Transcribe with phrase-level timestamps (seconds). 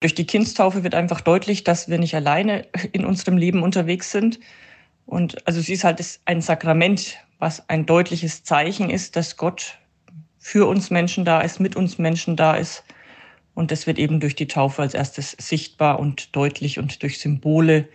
[0.00, 4.38] Durch die Kindstaufe wird einfach deutlich, dass wir nicht alleine in unserem Leben unterwegs sind.
[5.06, 9.78] Und also sie ist halt ein Sakrament, was ein deutliches Zeichen ist, dass Gott
[10.38, 12.84] für uns Menschen da ist, mit uns Menschen da ist.
[13.54, 17.88] Und das wird eben durch die Taufe als erstes sichtbar und deutlich und durch Symbole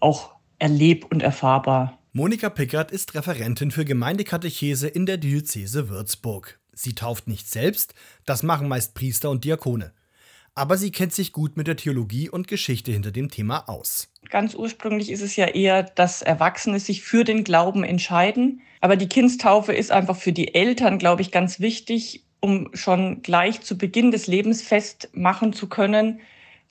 [0.00, 1.98] auch erleb- und erfahrbar.
[2.12, 6.58] Monika Pickert ist Referentin für Gemeindekatechese in der Diözese Würzburg.
[6.72, 7.94] Sie tauft nicht selbst,
[8.26, 9.92] das machen meist Priester und Diakone
[10.54, 14.08] aber sie kennt sich gut mit der Theologie und Geschichte hinter dem Thema aus.
[14.30, 18.62] Ganz ursprünglich ist es ja eher, dass Erwachsene sich für den Glauben entscheiden.
[18.80, 23.62] Aber die Kindstaufe ist einfach für die Eltern, glaube ich, ganz wichtig, um schon gleich
[23.62, 26.20] zu Beginn des Lebens festmachen zu können,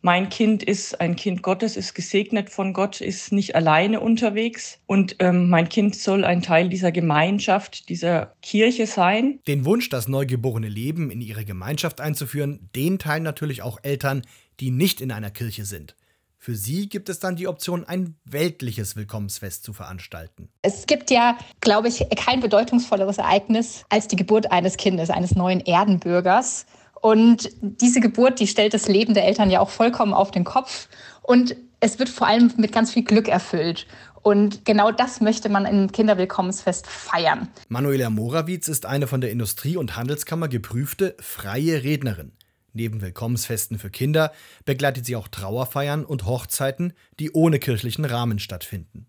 [0.03, 5.15] mein Kind ist ein Kind Gottes, ist gesegnet von Gott, ist nicht alleine unterwegs und
[5.19, 9.39] ähm, mein Kind soll ein Teil dieser Gemeinschaft, dieser Kirche sein.
[9.47, 14.23] Den Wunsch, das neugeborene Leben in ihre Gemeinschaft einzuführen, den teilen natürlich auch Eltern,
[14.59, 15.95] die nicht in einer Kirche sind.
[16.37, 20.49] Für sie gibt es dann die Option, ein weltliches Willkommensfest zu veranstalten.
[20.63, 25.61] Es gibt ja, glaube ich, kein bedeutungsvolleres Ereignis als die Geburt eines Kindes, eines neuen
[25.61, 26.65] Erdenbürgers.
[27.03, 30.87] Und diese Geburt, die stellt das Leben der Eltern ja auch vollkommen auf den Kopf.
[31.21, 33.87] Und es wird vor allem mit ganz viel Glück erfüllt.
[34.21, 37.49] Und genau das möchte man im Kinderwillkommensfest feiern.
[37.67, 42.31] Manuela Morawitz ist eine von der Industrie- und Handelskammer geprüfte freie Rednerin.
[42.71, 44.31] Neben Willkommensfesten für Kinder
[44.63, 49.07] begleitet sie auch Trauerfeiern und Hochzeiten, die ohne kirchlichen Rahmen stattfinden.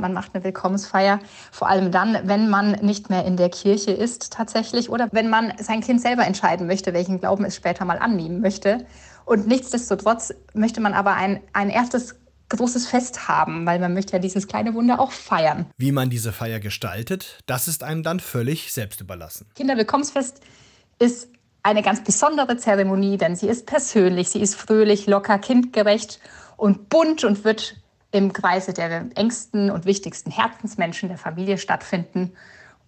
[0.00, 1.20] Man macht eine Willkommensfeier,
[1.52, 5.52] vor allem dann, wenn man nicht mehr in der Kirche ist tatsächlich oder wenn man
[5.58, 8.86] sein Kind selber entscheiden möchte, welchen Glauben es später mal annehmen möchte.
[9.24, 12.16] Und nichtsdestotrotz möchte man aber ein, ein erstes
[12.50, 15.66] großes Fest haben, weil man möchte ja dieses kleine Wunder auch feiern.
[15.78, 19.46] Wie man diese Feier gestaltet, das ist einem dann völlig selbst überlassen.
[19.54, 20.40] Kinderwillkommensfest
[20.98, 21.28] ist
[21.62, 26.20] eine ganz besondere Zeremonie, denn sie ist persönlich, sie ist fröhlich, locker, kindgerecht
[26.56, 27.76] und bunt und wird
[28.12, 32.32] im Kreise der engsten und wichtigsten Herzensmenschen der Familie stattfinden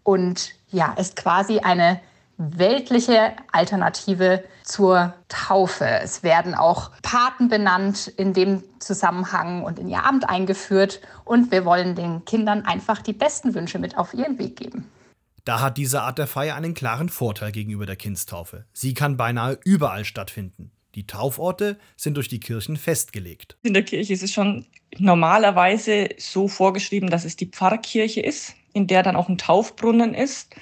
[0.03, 2.01] und ja, ist quasi eine
[2.39, 5.87] weltliche Alternative zur Taufe.
[5.87, 11.65] Es werden auch Paten benannt in dem Zusammenhang und in ihr Amt eingeführt und wir
[11.65, 14.91] wollen den Kindern einfach die besten Wünsche mit auf ihren Weg geben.
[15.45, 18.65] Da hat diese Art der Feier einen klaren Vorteil gegenüber der Kindstaufe.
[18.73, 20.72] Sie kann beinahe überall stattfinden.
[20.95, 23.57] Die Tauforte sind durch die Kirchen festgelegt.
[23.63, 24.67] In der Kirche ist es schon
[24.99, 30.55] normalerweise so vorgeschrieben, dass es die Pfarrkirche ist, in der dann auch ein Taufbrunnen ist,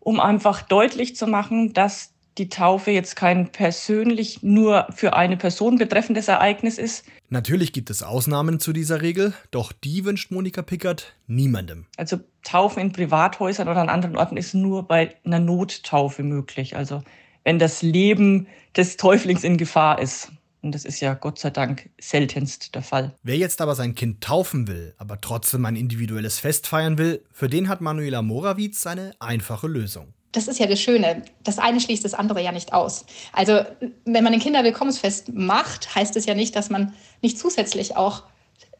[0.00, 5.76] um einfach deutlich zu machen, dass die Taufe jetzt kein persönlich nur für eine Person
[5.76, 7.04] betreffendes Ereignis ist.
[7.30, 11.86] Natürlich gibt es Ausnahmen zu dieser Regel, doch die wünscht Monika Pickert niemandem.
[11.96, 16.76] Also Taufen in Privathäusern oder an anderen Orten ist nur bei einer Nottaufe möglich.
[16.76, 17.02] Also
[17.44, 20.30] wenn das Leben des Täuflings in Gefahr ist.
[20.62, 23.14] Und das ist ja Gott sei Dank seltenst der Fall.
[23.22, 27.48] Wer jetzt aber sein Kind taufen will, aber trotzdem ein individuelles Fest feiern will, für
[27.48, 30.14] den hat Manuela Morawitz eine einfache Lösung.
[30.32, 31.22] Das ist ja das Schöne.
[31.42, 33.06] Das eine schließt das andere ja nicht aus.
[33.32, 33.62] Also,
[34.04, 38.24] wenn man ein Kinderwillkommensfest macht, heißt es ja nicht, dass man nicht zusätzlich auch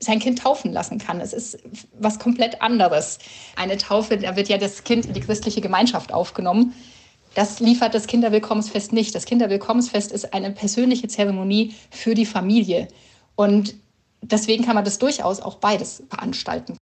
[0.01, 1.21] sein Kind taufen lassen kann.
[1.21, 1.59] Es ist
[1.99, 3.19] was komplett anderes.
[3.57, 6.75] Eine Taufe, da wird ja das Kind in die christliche Gemeinschaft aufgenommen.
[7.39, 9.15] Das liefert das Kinderwillkommensfest nicht.
[9.15, 12.89] Das Kinderwillkommensfest ist eine persönliche Zeremonie für die Familie.
[13.37, 13.77] Und
[14.23, 16.79] deswegen kann man das durchaus auch beides veranstalten.